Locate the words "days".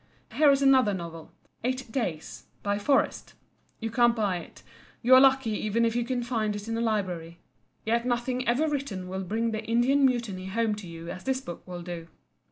1.91-2.45